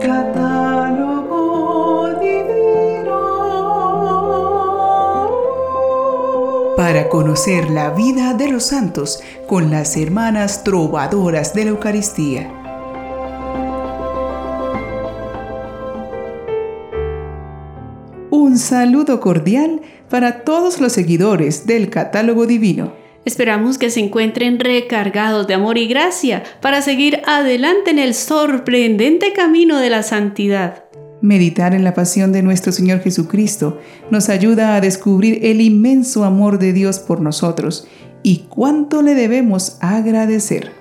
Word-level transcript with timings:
Catálogo 0.00 1.38
divino. 2.20 3.18
Para 6.76 7.08
conocer 7.10 7.70
la 7.70 7.90
vida 7.90 8.32
de 8.32 8.48
los 8.48 8.64
santos 8.64 9.22
con 9.46 9.70
las 9.70 9.98
hermanas 9.98 10.64
trovadoras 10.64 11.52
de 11.52 11.64
la 11.64 11.70
Eucaristía. 11.70 12.50
Un 18.30 18.56
saludo 18.56 19.20
cordial 19.20 19.82
para 20.08 20.44
todos 20.44 20.80
los 20.80 20.92
seguidores 20.92 21.66
del 21.66 21.90
Catálogo 21.90 22.46
Divino. 22.46 22.99
Esperamos 23.24 23.76
que 23.76 23.90
se 23.90 24.00
encuentren 24.00 24.58
recargados 24.58 25.46
de 25.46 25.54
amor 25.54 25.76
y 25.76 25.86
gracia 25.86 26.42
para 26.62 26.80
seguir 26.80 27.20
adelante 27.26 27.90
en 27.90 27.98
el 27.98 28.14
sorprendente 28.14 29.32
camino 29.34 29.78
de 29.78 29.90
la 29.90 30.02
santidad. 30.02 30.84
Meditar 31.20 31.74
en 31.74 31.84
la 31.84 31.92
pasión 31.92 32.32
de 32.32 32.42
nuestro 32.42 32.72
Señor 32.72 33.00
Jesucristo 33.00 33.78
nos 34.10 34.30
ayuda 34.30 34.74
a 34.74 34.80
descubrir 34.80 35.44
el 35.44 35.60
inmenso 35.60 36.24
amor 36.24 36.58
de 36.58 36.72
Dios 36.72 36.98
por 36.98 37.20
nosotros 37.20 37.86
y 38.22 38.46
cuánto 38.48 39.02
le 39.02 39.14
debemos 39.14 39.76
agradecer. 39.80 40.72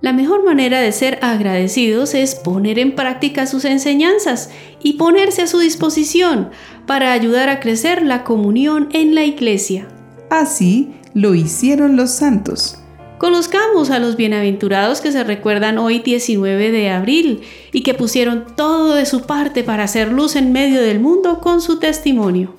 La 0.00 0.12
mejor 0.12 0.44
manera 0.44 0.80
de 0.80 0.90
ser 0.90 1.18
agradecidos 1.22 2.14
es 2.14 2.34
poner 2.34 2.80
en 2.80 2.96
práctica 2.96 3.46
sus 3.46 3.64
enseñanzas 3.64 4.50
y 4.82 4.94
ponerse 4.94 5.42
a 5.42 5.46
su 5.46 5.60
disposición 5.60 6.50
para 6.86 7.12
ayudar 7.12 7.48
a 7.48 7.60
crecer 7.60 8.02
la 8.02 8.24
comunión 8.24 8.88
en 8.92 9.14
la 9.14 9.24
iglesia. 9.24 9.88
Así 10.30 10.92
lo 11.16 11.34
hicieron 11.34 11.96
los 11.96 12.10
santos. 12.10 12.76
Conozcamos 13.16 13.88
a 13.88 13.98
los 13.98 14.16
bienaventurados 14.16 15.00
que 15.00 15.12
se 15.12 15.24
recuerdan 15.24 15.78
hoy 15.78 16.00
19 16.00 16.70
de 16.70 16.90
abril 16.90 17.40
y 17.72 17.82
que 17.82 17.94
pusieron 17.94 18.44
todo 18.54 18.94
de 18.94 19.06
su 19.06 19.22
parte 19.22 19.64
para 19.64 19.84
hacer 19.84 20.12
luz 20.12 20.36
en 20.36 20.52
medio 20.52 20.82
del 20.82 21.00
mundo 21.00 21.40
con 21.40 21.62
su 21.62 21.78
testimonio. 21.78 22.54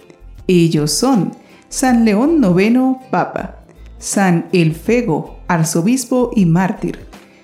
Ellos 0.47 0.91
son 0.91 1.33
San 1.69 2.03
León 2.03 2.43
IX, 2.43 2.97
Papa, 3.11 3.59
San 3.99 4.49
Elfego, 4.51 5.37
Arzobispo 5.47 6.31
y 6.35 6.47
Mártir, 6.47 6.97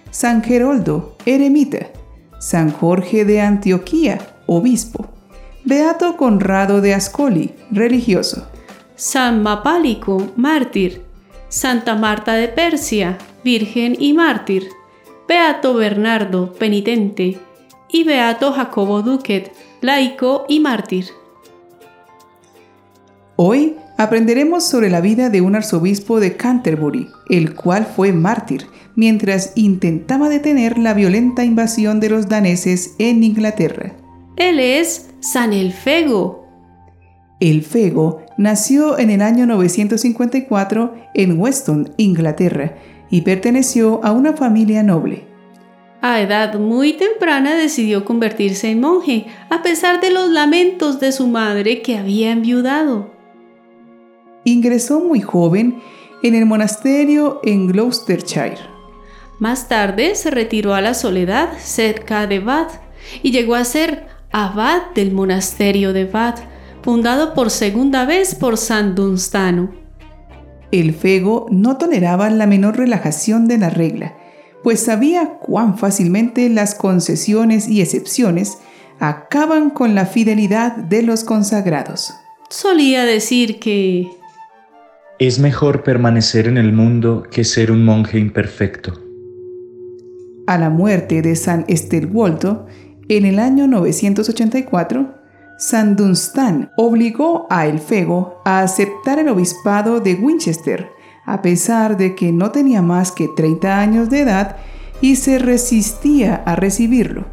San 0.09 0.41
Geroldo, 0.41 1.15
Eremita, 1.27 1.91
San 2.39 2.71
Jorge 2.71 3.23
de 3.23 3.39
Antioquía, 3.39 4.17
Obispo, 4.47 5.09
Beato 5.63 6.17
Conrado 6.17 6.81
de 6.81 6.95
Ascoli, 6.95 7.53
religioso, 7.69 8.47
San 8.95 9.41
Mapálico, 9.41 10.31
mártir, 10.35 11.01
Santa 11.53 11.93
Marta 11.93 12.33
de 12.33 12.47
Persia, 12.47 13.19
virgen 13.43 13.95
y 13.99 14.13
mártir, 14.13 14.69
Beato 15.27 15.75
Bernardo, 15.75 16.51
penitente, 16.51 17.37
y 17.91 18.03
Beato 18.03 18.53
Jacobo 18.53 19.03
Duquet, 19.03 19.51
laico 19.79 20.45
y 20.49 20.59
mártir. 20.59 21.05
Hoy 23.35 23.75
aprenderemos 23.99 24.63
sobre 24.63 24.89
la 24.89 24.99
vida 24.99 25.29
de 25.29 25.41
un 25.41 25.55
arzobispo 25.55 26.19
de 26.19 26.35
Canterbury, 26.35 27.07
el 27.29 27.53
cual 27.53 27.85
fue 27.85 28.13
mártir 28.13 28.65
mientras 28.95 29.53
intentaba 29.55 30.29
detener 30.29 30.79
la 30.79 30.95
violenta 30.95 31.43
invasión 31.43 31.99
de 31.99 32.09
los 32.09 32.29
daneses 32.29 32.95
en 32.97 33.23
Inglaterra. 33.23 33.93
Él 34.37 34.59
es 34.59 35.11
San 35.19 35.53
Elfego, 35.53 36.42
el 37.49 37.61
Fego 37.61 38.21
nació 38.37 38.97
en 38.97 39.09
el 39.09 39.21
año 39.21 39.45
954 39.45 40.95
en 41.13 41.37
Weston, 41.37 41.93
Inglaterra, 41.97 42.75
y 43.09 43.21
perteneció 43.21 43.99
a 44.01 44.13
una 44.13 44.31
familia 44.31 44.81
noble. 44.81 45.25
A 46.01 46.21
edad 46.21 46.57
muy 46.57 46.93
temprana 46.93 47.53
decidió 47.55 48.05
convertirse 48.05 48.71
en 48.71 48.79
monje, 48.79 49.25
a 49.49 49.61
pesar 49.61 49.99
de 49.99 50.11
los 50.11 50.29
lamentos 50.29 51.01
de 51.01 51.11
su 51.11 51.27
madre 51.27 51.81
que 51.81 51.97
había 51.97 52.31
enviudado. 52.31 53.11
Ingresó 54.45 55.01
muy 55.01 55.19
joven 55.19 55.81
en 56.23 56.35
el 56.35 56.45
monasterio 56.45 57.41
en 57.43 57.67
Gloucestershire. 57.67 58.57
Más 59.39 59.67
tarde 59.67 60.15
se 60.15 60.31
retiró 60.31 60.73
a 60.73 60.81
la 60.81 60.93
soledad 60.93 61.49
cerca 61.59 62.25
de 62.25 62.39
Bath 62.39 62.71
y 63.21 63.31
llegó 63.31 63.55
a 63.55 63.65
ser 63.65 64.07
abad 64.31 64.91
del 64.95 65.11
monasterio 65.11 65.91
de 65.91 66.05
Bath 66.05 66.52
fundado 66.83 67.33
por 67.33 67.49
segunda 67.49 68.05
vez 68.05 68.35
por 68.35 68.57
San 68.57 68.93
Dunstano. 68.93 69.71
El 70.71 70.93
Fego 70.93 71.47
no 71.49 71.77
toleraba 71.77 72.29
la 72.29 72.45
menor 72.45 72.77
relajación 72.77 73.47
de 73.47 73.57
la 73.57 73.69
regla, 73.69 74.17
pues 74.63 74.81
sabía 74.81 75.37
cuán 75.39 75.77
fácilmente 75.77 76.49
las 76.49 76.75
concesiones 76.75 77.67
y 77.67 77.81
excepciones 77.81 78.57
acaban 78.99 79.69
con 79.69 79.95
la 79.95 80.05
fidelidad 80.05 80.75
de 80.75 81.03
los 81.03 81.23
consagrados. 81.23 82.13
Solía 82.49 83.05
decir 83.05 83.59
que... 83.59 84.09
Es 85.19 85.39
mejor 85.39 85.83
permanecer 85.83 86.47
en 86.47 86.57
el 86.57 86.73
mundo 86.73 87.23
que 87.31 87.43
ser 87.43 87.71
un 87.71 87.85
monje 87.85 88.19
imperfecto. 88.19 88.99
A 90.47 90.57
la 90.57 90.69
muerte 90.69 91.21
de 91.21 91.35
San 91.35 91.65
Estelvolto, 91.67 92.65
en 93.07 93.25
el 93.25 93.39
año 93.39 93.67
984, 93.67 95.22
San 95.57 95.95
Dunstan 95.95 96.71
obligó 96.75 97.47
a 97.49 97.67
Elfego 97.67 98.41
a 98.45 98.61
aceptar 98.61 99.19
el 99.19 99.29
obispado 99.29 99.99
de 99.99 100.15
Winchester, 100.15 100.89
a 101.25 101.41
pesar 101.41 101.97
de 101.97 102.15
que 102.15 102.31
no 102.31 102.51
tenía 102.51 102.81
más 102.81 103.11
que 103.11 103.27
30 103.27 103.79
años 103.79 104.09
de 104.09 104.21
edad 104.21 104.57
y 105.01 105.15
se 105.15 105.39
resistía 105.39 106.35
a 106.45 106.55
recibirlo. 106.55 107.25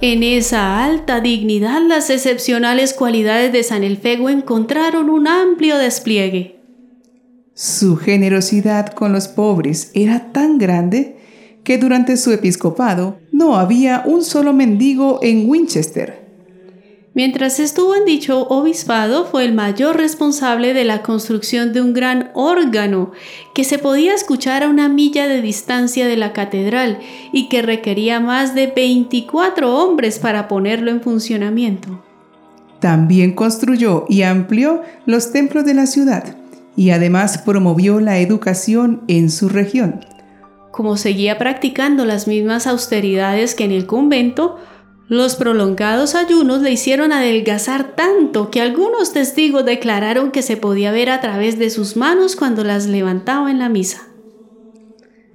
En 0.00 0.22
esa 0.22 0.84
alta 0.84 1.20
dignidad 1.20 1.80
las 1.80 2.10
excepcionales 2.10 2.92
cualidades 2.92 3.52
de 3.52 3.62
San 3.62 3.84
Elfego 3.84 4.28
encontraron 4.28 5.08
un 5.08 5.28
amplio 5.28 5.78
despliegue. 5.78 6.60
Su 7.54 7.96
generosidad 7.96 8.88
con 8.88 9.12
los 9.12 9.28
pobres 9.28 9.90
era 9.94 10.32
tan 10.32 10.58
grande 10.58 11.16
que 11.62 11.78
durante 11.78 12.16
su 12.16 12.32
episcopado 12.32 13.18
no 13.32 13.56
había 13.56 14.02
un 14.06 14.22
solo 14.22 14.52
mendigo 14.52 15.20
en 15.22 15.48
Winchester. 15.48 16.23
Mientras 17.14 17.60
estuvo 17.60 17.94
en 17.94 18.04
dicho 18.04 18.42
obispado, 18.48 19.26
fue 19.26 19.44
el 19.44 19.54
mayor 19.54 19.96
responsable 19.96 20.74
de 20.74 20.84
la 20.84 21.02
construcción 21.02 21.72
de 21.72 21.80
un 21.80 21.92
gran 21.92 22.32
órgano 22.34 23.12
que 23.54 23.62
se 23.62 23.78
podía 23.78 24.14
escuchar 24.14 24.64
a 24.64 24.68
una 24.68 24.88
milla 24.88 25.28
de 25.28 25.40
distancia 25.40 26.08
de 26.08 26.16
la 26.16 26.32
catedral 26.32 26.98
y 27.32 27.48
que 27.48 27.62
requería 27.62 28.18
más 28.18 28.56
de 28.56 28.66
24 28.66 29.78
hombres 29.78 30.18
para 30.18 30.48
ponerlo 30.48 30.90
en 30.90 31.02
funcionamiento. 31.02 32.02
También 32.80 33.32
construyó 33.32 34.06
y 34.08 34.22
amplió 34.22 34.82
los 35.06 35.30
templos 35.30 35.64
de 35.64 35.74
la 35.74 35.86
ciudad 35.86 36.36
y 36.74 36.90
además 36.90 37.38
promovió 37.38 38.00
la 38.00 38.18
educación 38.18 39.02
en 39.06 39.30
su 39.30 39.48
región. 39.48 40.04
Como 40.72 40.96
seguía 40.96 41.38
practicando 41.38 42.04
las 42.04 42.26
mismas 42.26 42.66
austeridades 42.66 43.54
que 43.54 43.62
en 43.62 43.70
el 43.70 43.86
convento, 43.86 44.58
los 45.08 45.36
prolongados 45.36 46.14
ayunos 46.14 46.62
le 46.62 46.72
hicieron 46.72 47.12
adelgazar 47.12 47.94
tanto 47.94 48.50
que 48.50 48.62
algunos 48.62 49.12
testigos 49.12 49.64
declararon 49.66 50.30
que 50.30 50.40
se 50.40 50.56
podía 50.56 50.92
ver 50.92 51.10
a 51.10 51.20
través 51.20 51.58
de 51.58 51.68
sus 51.68 51.96
manos 51.96 52.36
cuando 52.36 52.64
las 52.64 52.86
levantaba 52.86 53.50
en 53.50 53.58
la 53.58 53.68
misa. 53.68 54.08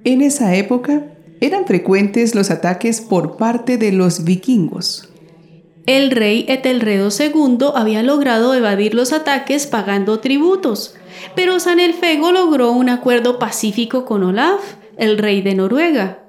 En 0.02 0.22
esa 0.22 0.56
época 0.56 1.12
eran 1.40 1.66
frecuentes 1.66 2.34
los 2.34 2.50
ataques 2.50 3.00
por 3.00 3.36
parte 3.36 3.78
de 3.78 3.92
los 3.92 4.24
vikingos. 4.24 5.08
El 5.86 6.10
rey 6.10 6.44
Etelredo 6.48 7.08
II 7.16 7.68
había 7.74 8.02
logrado 8.02 8.54
evadir 8.54 8.94
los 8.94 9.12
ataques 9.12 9.66
pagando 9.66 10.18
tributos, 10.18 10.96
pero 11.36 11.60
San 11.60 11.78
Elfego 11.78 12.32
logró 12.32 12.72
un 12.72 12.88
acuerdo 12.88 13.38
pacífico 13.38 14.04
con 14.04 14.24
Olaf, 14.24 14.60
el 14.96 15.16
rey 15.16 15.42
de 15.42 15.54
Noruega. 15.54 16.24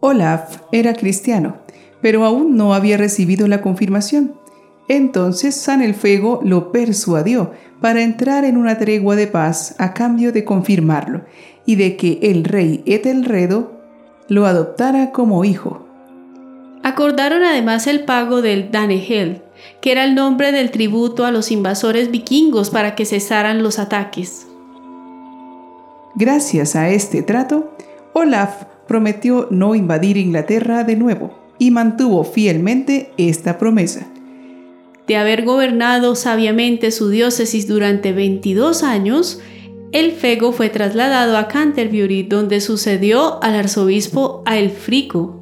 Olaf 0.00 0.58
era 0.72 0.94
cristiano 0.94 1.63
pero 2.04 2.26
aún 2.26 2.54
no 2.58 2.74
había 2.74 2.98
recibido 2.98 3.48
la 3.48 3.62
confirmación. 3.62 4.34
Entonces 4.88 5.54
San 5.54 5.80
Elfego 5.80 6.38
lo 6.44 6.70
persuadió 6.70 7.52
para 7.80 8.02
entrar 8.02 8.44
en 8.44 8.58
una 8.58 8.76
tregua 8.76 9.16
de 9.16 9.26
paz 9.26 9.74
a 9.78 9.94
cambio 9.94 10.30
de 10.30 10.44
confirmarlo 10.44 11.22
y 11.64 11.76
de 11.76 11.96
que 11.96 12.18
el 12.20 12.44
rey 12.44 12.82
Etelredo 12.84 13.80
lo 14.28 14.44
adoptara 14.44 15.12
como 15.12 15.46
hijo. 15.46 15.88
Acordaron 16.82 17.42
además 17.42 17.86
el 17.86 18.04
pago 18.04 18.42
del 18.42 18.70
Danehel, 18.70 19.40
que 19.80 19.92
era 19.92 20.04
el 20.04 20.14
nombre 20.14 20.52
del 20.52 20.70
tributo 20.70 21.24
a 21.24 21.30
los 21.30 21.50
invasores 21.50 22.10
vikingos 22.10 22.68
para 22.68 22.96
que 22.96 23.06
cesaran 23.06 23.62
los 23.62 23.78
ataques. 23.78 24.46
Gracias 26.16 26.76
a 26.76 26.90
este 26.90 27.22
trato, 27.22 27.74
Olaf 28.12 28.64
prometió 28.86 29.48
no 29.50 29.74
invadir 29.74 30.18
Inglaterra 30.18 30.84
de 30.84 30.96
nuevo 30.96 31.43
y 31.64 31.70
mantuvo 31.70 32.24
fielmente 32.24 33.10
esta 33.16 33.56
promesa. 33.58 34.06
De 35.06 35.16
haber 35.16 35.44
gobernado 35.44 36.14
sabiamente 36.14 36.90
su 36.90 37.08
diócesis 37.08 37.66
durante 37.66 38.12
22 38.12 38.82
años, 38.82 39.40
el 39.92 40.12
Fego 40.12 40.52
fue 40.52 40.68
trasladado 40.68 41.38
a 41.38 41.48
Canterbury, 41.48 42.22
donde 42.24 42.60
sucedió 42.60 43.42
al 43.42 43.54
arzobispo 43.54 44.42
Aelfrico. 44.44 45.40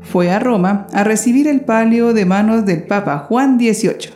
fue 0.00 0.30
a 0.30 0.38
Roma 0.38 0.86
a 0.92 1.04
recibir 1.04 1.48
el 1.48 1.62
palio 1.62 2.12
de 2.12 2.24
manos 2.26 2.64
del 2.64 2.84
Papa 2.84 3.18
Juan 3.28 3.58
XVIII. 3.58 4.10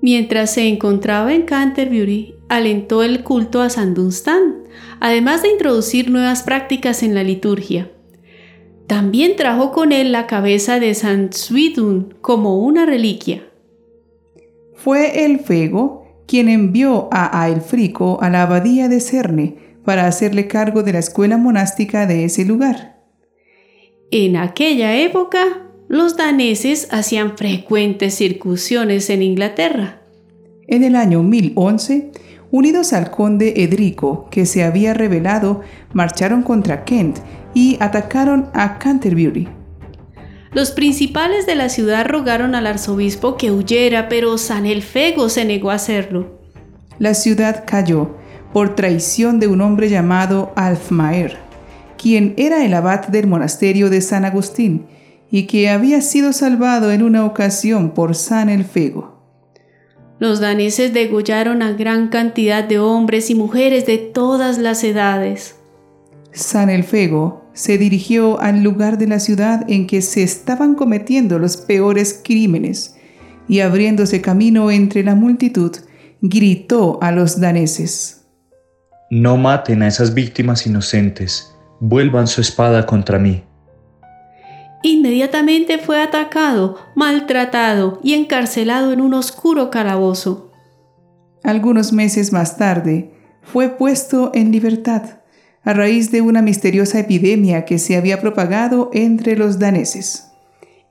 Mientras 0.00 0.52
se 0.52 0.68
encontraba 0.68 1.32
en 1.32 1.42
Canterbury, 1.42 2.34
alentó 2.48 3.02
el 3.02 3.22
culto 3.22 3.62
a 3.62 3.70
San 3.70 3.94
Dunstan, 3.94 4.64
además 5.00 5.42
de 5.42 5.50
introducir 5.50 6.10
nuevas 6.10 6.42
prácticas 6.42 7.02
en 7.02 7.14
la 7.14 7.22
liturgia. 7.22 7.90
También 8.86 9.36
trajo 9.36 9.72
con 9.72 9.92
él 9.92 10.12
la 10.12 10.26
cabeza 10.26 10.78
de 10.78 10.94
San 10.94 11.32
Swithun 11.32 12.14
como 12.20 12.58
una 12.58 12.84
reliquia. 12.84 13.42
Fue 14.74 15.24
el 15.24 15.40
Fego 15.40 16.04
quien 16.26 16.48
envió 16.48 17.08
a 17.10 17.42
Aelfrico 17.42 18.18
a 18.20 18.30
la 18.30 18.42
abadía 18.42 18.88
de 18.88 19.00
Cerne 19.00 19.56
para 19.84 20.06
hacerle 20.06 20.46
cargo 20.48 20.82
de 20.82 20.92
la 20.92 20.98
escuela 20.98 21.36
monástica 21.36 22.06
de 22.06 22.24
ese 22.24 22.44
lugar. 22.44 23.02
En 24.10 24.36
aquella 24.36 24.96
época, 24.96 25.70
los 25.88 26.16
daneses 26.16 26.88
hacían 26.90 27.36
frecuentes 27.36 28.14
circunciones 28.14 29.10
en 29.10 29.22
Inglaterra. 29.22 30.02
En 30.66 30.82
el 30.82 30.96
año 30.96 31.22
1011, 31.22 32.10
unidos 32.50 32.92
al 32.92 33.10
conde 33.10 33.64
Edrico, 33.64 34.28
que 34.30 34.46
se 34.46 34.62
había 34.62 34.94
rebelado, 34.94 35.60
marcharon 35.92 36.42
contra 36.42 36.84
Kent 36.84 37.18
y 37.54 37.78
atacaron 37.80 38.50
a 38.52 38.78
Canterbury. 38.78 39.48
Los 40.52 40.70
principales 40.70 41.46
de 41.46 41.54
la 41.54 41.68
ciudad 41.68 42.06
rogaron 42.06 42.54
al 42.54 42.66
arzobispo 42.66 43.36
que 43.36 43.50
huyera, 43.50 44.08
pero 44.08 44.38
San 44.38 44.66
Elfego 44.66 45.28
se 45.28 45.44
negó 45.44 45.70
a 45.70 45.74
hacerlo. 45.74 46.38
La 46.98 47.14
ciudad 47.14 47.64
cayó 47.66 48.16
por 48.52 48.76
traición 48.76 49.40
de 49.40 49.48
un 49.48 49.60
hombre 49.60 49.88
llamado 49.88 50.52
Alfmaer, 50.54 51.38
quien 51.98 52.34
era 52.36 52.64
el 52.64 52.72
abad 52.74 53.08
del 53.08 53.26
monasterio 53.26 53.90
de 53.90 54.00
San 54.00 54.24
Agustín 54.24 54.86
y 55.28 55.48
que 55.48 55.68
había 55.68 56.00
sido 56.00 56.32
salvado 56.32 56.92
en 56.92 57.02
una 57.02 57.24
ocasión 57.24 57.90
por 57.90 58.14
San 58.14 58.48
Elfego. 58.48 59.14
Los 60.20 60.38
daneses 60.38 60.92
degollaron 60.92 61.62
a 61.62 61.72
gran 61.72 62.08
cantidad 62.08 62.62
de 62.62 62.78
hombres 62.78 63.30
y 63.30 63.34
mujeres 63.34 63.86
de 63.86 63.98
todas 63.98 64.58
las 64.58 64.84
edades. 64.84 65.56
San 66.30 66.70
Elfego 66.70 67.43
se 67.54 67.78
dirigió 67.78 68.40
al 68.40 68.62
lugar 68.62 68.98
de 68.98 69.06
la 69.06 69.20
ciudad 69.20 69.64
en 69.68 69.86
que 69.86 70.02
se 70.02 70.22
estaban 70.22 70.74
cometiendo 70.74 71.38
los 71.38 71.56
peores 71.56 72.20
crímenes 72.22 72.96
y 73.48 73.60
abriéndose 73.60 74.20
camino 74.20 74.70
entre 74.70 75.04
la 75.04 75.14
multitud, 75.14 75.72
gritó 76.20 76.98
a 77.00 77.12
los 77.12 77.40
daneses. 77.40 78.26
No 79.10 79.36
maten 79.36 79.82
a 79.82 79.88
esas 79.88 80.12
víctimas 80.12 80.66
inocentes, 80.66 81.54
vuelvan 81.80 82.26
su 82.26 82.40
espada 82.40 82.84
contra 82.86 83.18
mí. 83.18 83.44
Inmediatamente 84.82 85.78
fue 85.78 86.02
atacado, 86.02 86.76
maltratado 86.94 88.00
y 88.02 88.14
encarcelado 88.14 88.92
en 88.92 89.00
un 89.00 89.14
oscuro 89.14 89.70
calabozo. 89.70 90.50
Algunos 91.42 91.92
meses 91.92 92.32
más 92.32 92.56
tarde, 92.56 93.12
fue 93.42 93.68
puesto 93.68 94.30
en 94.34 94.50
libertad 94.50 95.23
a 95.64 95.72
raíz 95.72 96.10
de 96.10 96.20
una 96.20 96.42
misteriosa 96.42 97.00
epidemia 97.00 97.64
que 97.64 97.78
se 97.78 97.96
había 97.96 98.20
propagado 98.20 98.90
entre 98.92 99.36
los 99.36 99.58
daneses. 99.58 100.30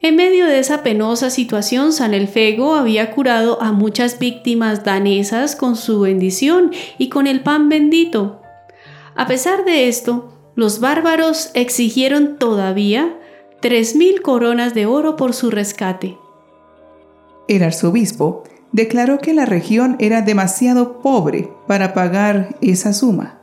En 0.01 0.17
medio 0.17 0.47
de 0.47 0.59
esa 0.59 0.83
penosa 0.83 1.29
situación, 1.29 1.93
San 1.93 2.13
Elfego 2.13 2.75
había 2.75 3.11
curado 3.11 3.61
a 3.61 3.71
muchas 3.71 4.19
víctimas 4.19 4.83
danesas 4.83 5.55
con 5.55 5.77
su 5.77 6.01
bendición 6.01 6.71
y 6.97 7.07
con 7.07 7.25
el 7.25 7.41
pan 7.41 7.69
bendito. 7.69 8.41
A 9.15 9.27
pesar 9.27 9.63
de 9.63 9.87
esto, 9.87 10.33
los 10.55 10.79
bárbaros 10.79 11.51
exigieron 11.53 12.37
todavía 12.37 13.17
tres 13.61 13.95
mil 13.95 14.21
coronas 14.21 14.73
de 14.73 14.87
oro 14.87 15.15
por 15.15 15.33
su 15.33 15.49
rescate. 15.49 16.17
El 17.47 17.63
arzobispo 17.63 18.43
declaró 18.73 19.19
que 19.19 19.33
la 19.33 19.45
región 19.45 19.95
era 19.99 20.21
demasiado 20.21 21.01
pobre 21.01 21.49
para 21.65 21.93
pagar 21.93 22.57
esa 22.59 22.91
suma. 22.91 23.42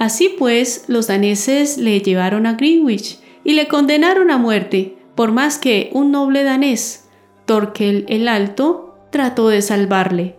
Así 0.00 0.34
pues, 0.38 0.84
los 0.86 1.08
daneses 1.08 1.76
le 1.76 2.00
llevaron 2.00 2.46
a 2.46 2.54
Greenwich 2.54 3.18
y 3.44 3.52
le 3.52 3.68
condenaron 3.68 4.30
a 4.30 4.38
muerte, 4.38 4.96
por 5.14 5.30
más 5.30 5.58
que 5.58 5.90
un 5.92 6.10
noble 6.10 6.42
danés, 6.42 7.04
Torkel 7.44 8.06
el 8.08 8.26
Alto, 8.26 8.96
trató 9.12 9.48
de 9.48 9.60
salvarle. 9.60 10.36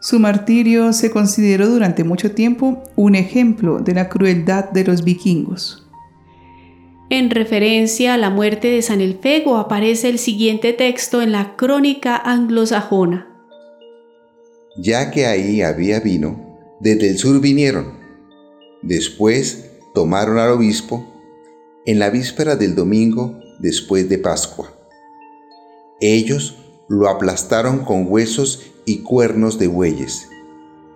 Su 0.00 0.20
martirio 0.20 0.92
se 0.92 1.10
consideró 1.10 1.70
durante 1.70 2.04
mucho 2.04 2.36
tiempo 2.36 2.84
un 2.94 3.16
ejemplo 3.16 3.80
de 3.80 3.94
la 3.94 4.08
crueldad 4.08 4.70
de 4.70 4.84
los 4.84 5.02
vikingos. 5.02 5.90
En 7.10 7.30
referencia 7.30 8.14
a 8.14 8.16
la 8.16 8.30
muerte 8.30 8.68
de 8.68 8.82
San 8.82 9.00
Elfego 9.00 9.56
aparece 9.56 10.08
el 10.08 10.20
siguiente 10.20 10.72
texto 10.72 11.20
en 11.20 11.32
la 11.32 11.56
crónica 11.56 12.16
anglosajona. 12.16 13.26
Ya 14.76 15.10
que 15.10 15.26
ahí 15.26 15.62
había 15.62 15.98
vino, 15.98 16.76
desde 16.78 17.10
el 17.10 17.18
sur 17.18 17.40
vinieron 17.40 18.01
Después 18.82 19.70
tomaron 19.94 20.38
al 20.38 20.50
obispo 20.50 21.06
en 21.86 21.98
la 21.98 22.10
víspera 22.10 22.56
del 22.56 22.74
domingo 22.74 23.38
después 23.58 24.08
de 24.08 24.18
Pascua. 24.18 24.72
Ellos 26.00 26.56
lo 26.88 27.08
aplastaron 27.08 27.84
con 27.84 28.06
huesos 28.08 28.72
y 28.84 28.98
cuernos 28.98 29.58
de 29.58 29.68
bueyes, 29.68 30.28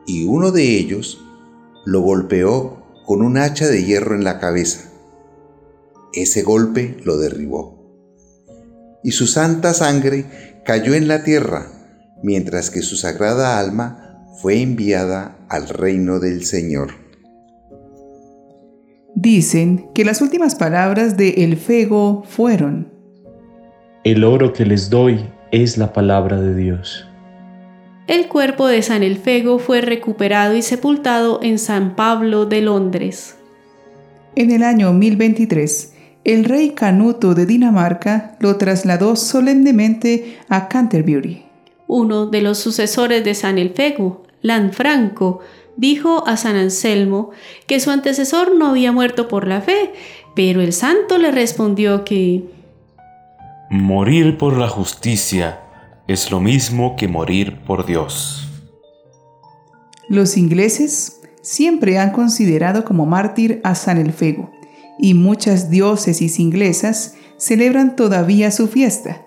y 0.06 0.24
uno 0.24 0.50
de 0.50 0.76
ellos 0.76 1.20
lo 1.84 2.00
golpeó 2.00 2.82
con 3.06 3.22
un 3.22 3.38
hacha 3.38 3.68
de 3.68 3.84
hierro 3.84 4.16
en 4.16 4.24
la 4.24 4.40
cabeza. 4.40 4.90
Ese 6.12 6.42
golpe 6.42 6.96
lo 7.04 7.18
derribó. 7.18 7.76
Y 9.04 9.12
su 9.12 9.28
santa 9.28 9.74
sangre 9.74 10.60
cayó 10.64 10.94
en 10.94 11.06
la 11.06 11.22
tierra, 11.22 11.70
mientras 12.22 12.70
que 12.70 12.82
su 12.82 12.96
sagrada 12.96 13.60
alma 13.60 14.24
fue 14.42 14.60
enviada 14.60 15.46
al 15.48 15.68
reino 15.68 16.18
del 16.18 16.44
Señor. 16.44 17.05
Dicen 19.18 19.88
que 19.94 20.04
las 20.04 20.20
últimas 20.20 20.56
palabras 20.56 21.16
de 21.16 21.30
El 21.42 21.56
Fego 21.56 22.22
fueron, 22.28 22.92
El 24.04 24.24
oro 24.24 24.52
que 24.52 24.66
les 24.66 24.90
doy 24.90 25.24
es 25.50 25.78
la 25.78 25.94
palabra 25.94 26.38
de 26.38 26.54
Dios. 26.54 27.06
El 28.08 28.28
cuerpo 28.28 28.66
de 28.66 28.82
San 28.82 29.02
Elfego 29.02 29.58
fue 29.58 29.80
recuperado 29.80 30.54
y 30.54 30.60
sepultado 30.60 31.40
en 31.42 31.58
San 31.58 31.96
Pablo 31.96 32.44
de 32.44 32.60
Londres. 32.60 33.36
En 34.34 34.50
el 34.50 34.62
año 34.62 34.92
1023, 34.92 35.94
el 36.24 36.44
rey 36.44 36.72
Canuto 36.72 37.34
de 37.34 37.46
Dinamarca 37.46 38.36
lo 38.38 38.58
trasladó 38.58 39.16
solemnemente 39.16 40.36
a 40.50 40.68
Canterbury. 40.68 41.46
Uno 41.86 42.26
de 42.26 42.42
los 42.42 42.58
sucesores 42.58 43.24
de 43.24 43.34
San 43.34 43.56
Elfego, 43.56 44.24
Lanfranco, 44.42 45.40
dijo 45.76 46.26
a 46.26 46.36
San 46.36 46.56
Anselmo 46.56 47.30
que 47.66 47.80
su 47.80 47.90
antecesor 47.90 48.56
no 48.56 48.68
había 48.68 48.92
muerto 48.92 49.28
por 49.28 49.46
la 49.46 49.60
fe, 49.60 49.92
pero 50.34 50.60
el 50.60 50.72
santo 50.72 51.18
le 51.18 51.30
respondió 51.30 52.04
que 52.04 52.44
Morir 53.68 54.38
por 54.38 54.56
la 54.56 54.68
justicia 54.68 55.60
es 56.06 56.30
lo 56.30 56.38
mismo 56.38 56.94
que 56.94 57.08
morir 57.08 57.58
por 57.66 57.84
Dios. 57.84 58.46
Los 60.08 60.36
ingleses 60.36 61.20
siempre 61.42 61.98
han 61.98 62.12
considerado 62.12 62.84
como 62.84 63.06
mártir 63.06 63.60
a 63.64 63.74
San 63.74 63.98
Elfego, 63.98 64.52
y 65.00 65.14
muchas 65.14 65.68
diócesis 65.68 66.38
inglesas 66.38 67.16
celebran 67.38 67.96
todavía 67.96 68.52
su 68.52 68.68
fiesta. 68.68 69.26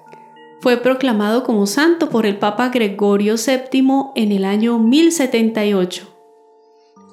Fue 0.62 0.78
proclamado 0.78 1.44
como 1.44 1.68
santo 1.68 2.10
por 2.10 2.26
el 2.26 2.38
Papa 2.38 2.70
Gregorio 2.70 3.36
VII 3.36 4.12
en 4.16 4.32
el 4.32 4.46
año 4.46 4.80
1078. 4.80 6.19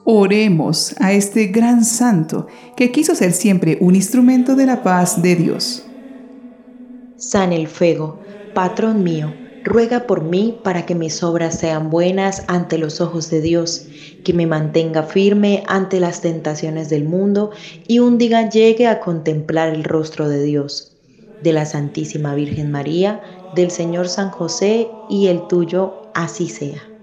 Oremos 0.08 0.94
a 1.00 1.12
este 1.14 1.48
gran 1.48 1.84
santo 1.84 2.46
que 2.76 2.92
quiso 2.92 3.16
ser 3.16 3.32
siempre 3.32 3.76
un 3.80 3.96
instrumento 3.96 4.54
de 4.54 4.64
la 4.64 4.84
paz 4.84 5.20
de 5.20 5.34
Dios. 5.34 5.84
San 7.16 7.52
Elfego, 7.52 8.20
patrón 8.54 9.02
mío, 9.02 9.34
ruega 9.64 10.06
por 10.06 10.22
mí 10.22 10.60
para 10.62 10.86
que 10.86 10.94
mis 10.94 11.24
obras 11.24 11.58
sean 11.58 11.90
buenas 11.90 12.44
ante 12.46 12.78
los 12.78 13.00
ojos 13.00 13.30
de 13.30 13.40
Dios, 13.40 13.88
que 14.22 14.32
me 14.32 14.46
mantenga 14.46 15.02
firme 15.02 15.64
ante 15.66 15.98
las 15.98 16.20
tentaciones 16.20 16.88
del 16.88 17.02
mundo 17.02 17.50
y 17.88 17.98
un 17.98 18.16
día 18.16 18.48
llegue 18.48 18.86
a 18.86 19.00
contemplar 19.00 19.74
el 19.74 19.82
rostro 19.82 20.28
de 20.28 20.40
Dios, 20.44 20.96
de 21.42 21.52
la 21.52 21.66
Santísima 21.66 22.36
Virgen 22.36 22.70
María, 22.70 23.20
del 23.56 23.72
Señor 23.72 24.08
San 24.08 24.30
José 24.30 24.86
y 25.10 25.26
el 25.26 25.48
tuyo, 25.48 26.12
así 26.14 26.48
sea. 26.48 26.95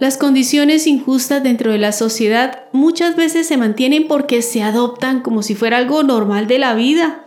Las 0.00 0.16
condiciones 0.16 0.86
injustas 0.86 1.42
dentro 1.42 1.72
de 1.72 1.78
la 1.78 1.92
sociedad 1.92 2.64
muchas 2.72 3.16
veces 3.16 3.46
se 3.46 3.58
mantienen 3.58 4.08
porque 4.08 4.40
se 4.40 4.62
adoptan 4.62 5.20
como 5.20 5.42
si 5.42 5.54
fuera 5.54 5.76
algo 5.76 6.02
normal 6.02 6.46
de 6.46 6.58
la 6.58 6.72
vida. 6.72 7.26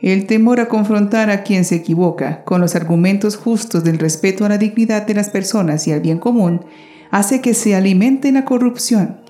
El 0.00 0.28
temor 0.28 0.60
a 0.60 0.68
confrontar 0.68 1.30
a 1.30 1.42
quien 1.42 1.64
se 1.64 1.74
equivoca 1.74 2.44
con 2.44 2.60
los 2.60 2.76
argumentos 2.76 3.36
justos 3.36 3.82
del 3.82 3.98
respeto 3.98 4.44
a 4.44 4.48
la 4.48 4.58
dignidad 4.58 5.04
de 5.04 5.14
las 5.14 5.30
personas 5.30 5.88
y 5.88 5.92
al 5.92 5.98
bien 5.98 6.18
común 6.18 6.64
hace 7.10 7.40
que 7.40 7.54
se 7.54 7.74
alimente 7.74 8.30
la 8.30 8.44
corrupción. 8.44 9.20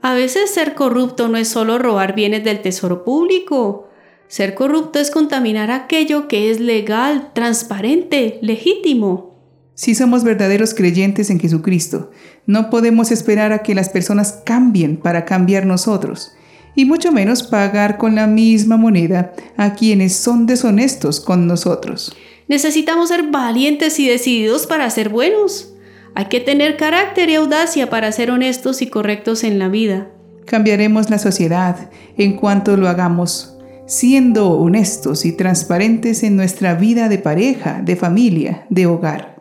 A 0.00 0.14
veces 0.14 0.48
ser 0.48 0.74
corrupto 0.74 1.28
no 1.28 1.36
es 1.36 1.48
solo 1.48 1.78
robar 1.78 2.14
bienes 2.14 2.44
del 2.44 2.62
tesoro 2.62 3.04
público. 3.04 3.90
Ser 4.26 4.54
corrupto 4.54 5.00
es 5.00 5.10
contaminar 5.10 5.70
aquello 5.70 6.28
que 6.28 6.50
es 6.50 6.60
legal, 6.60 7.30
transparente, 7.34 8.38
legítimo. 8.40 9.37
Si 9.78 9.94
somos 9.94 10.24
verdaderos 10.24 10.74
creyentes 10.74 11.30
en 11.30 11.38
Jesucristo, 11.38 12.10
no 12.46 12.68
podemos 12.68 13.12
esperar 13.12 13.52
a 13.52 13.60
que 13.60 13.76
las 13.76 13.90
personas 13.90 14.40
cambien 14.44 14.96
para 14.96 15.24
cambiar 15.24 15.66
nosotros, 15.66 16.32
y 16.74 16.84
mucho 16.84 17.12
menos 17.12 17.44
pagar 17.44 17.96
con 17.96 18.16
la 18.16 18.26
misma 18.26 18.76
moneda 18.76 19.34
a 19.56 19.74
quienes 19.74 20.16
son 20.16 20.46
deshonestos 20.46 21.20
con 21.20 21.46
nosotros. 21.46 22.12
Necesitamos 22.48 23.10
ser 23.10 23.30
valientes 23.30 24.00
y 24.00 24.08
decididos 24.08 24.66
para 24.66 24.90
ser 24.90 25.10
buenos. 25.10 25.72
Hay 26.16 26.24
que 26.24 26.40
tener 26.40 26.76
carácter 26.76 27.30
y 27.30 27.36
audacia 27.36 27.88
para 27.88 28.10
ser 28.10 28.32
honestos 28.32 28.82
y 28.82 28.88
correctos 28.88 29.44
en 29.44 29.60
la 29.60 29.68
vida. 29.68 30.10
Cambiaremos 30.44 31.08
la 31.08 31.20
sociedad 31.20 31.88
en 32.16 32.34
cuanto 32.34 32.76
lo 32.76 32.88
hagamos, 32.88 33.56
siendo 33.86 34.50
honestos 34.50 35.24
y 35.24 35.30
transparentes 35.30 36.24
en 36.24 36.34
nuestra 36.34 36.74
vida 36.74 37.08
de 37.08 37.18
pareja, 37.18 37.80
de 37.80 37.94
familia, 37.94 38.66
de 38.70 38.86
hogar. 38.86 39.37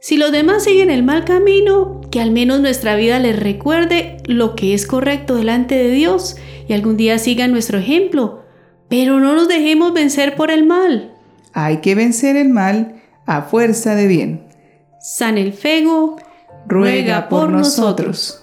Si 0.00 0.16
los 0.16 0.30
demás 0.30 0.62
siguen 0.62 0.90
el 0.90 1.02
mal 1.02 1.24
camino, 1.24 2.00
que 2.12 2.20
al 2.20 2.30
menos 2.30 2.60
nuestra 2.60 2.94
vida 2.94 3.18
les 3.18 3.36
recuerde 3.38 4.18
lo 4.26 4.54
que 4.54 4.72
es 4.72 4.86
correcto 4.86 5.34
delante 5.34 5.74
de 5.74 5.90
Dios 5.90 6.36
y 6.68 6.72
algún 6.72 6.96
día 6.96 7.18
sigan 7.18 7.50
nuestro 7.50 7.78
ejemplo. 7.78 8.44
Pero 8.88 9.18
no 9.18 9.34
nos 9.34 9.48
dejemos 9.48 9.92
vencer 9.92 10.36
por 10.36 10.52
el 10.52 10.64
mal. 10.64 11.12
Hay 11.52 11.78
que 11.78 11.96
vencer 11.96 12.36
el 12.36 12.48
mal 12.48 13.02
a 13.26 13.42
fuerza 13.42 13.96
de 13.96 14.06
bien. 14.06 14.46
San 15.00 15.36
Elfego 15.36 16.16
ruega 16.66 17.28
por 17.28 17.50
nosotros. 17.50 18.37